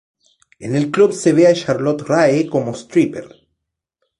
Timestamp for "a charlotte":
1.45-2.01